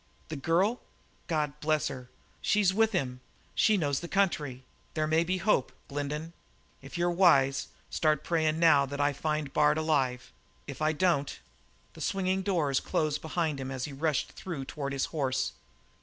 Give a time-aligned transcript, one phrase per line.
[0.29, 0.81] "The girl?
[1.27, 2.09] God bless her!
[2.41, 3.21] She's with him;
[3.53, 4.63] she knows the country.
[4.95, 6.33] There may be a hope; Glendin,
[6.81, 10.31] if you're wise, start praying now that I find Bard alive.
[10.65, 11.39] If I don't"
[11.93, 15.51] The swinging doors closed behind him as he rushed through toward his horse.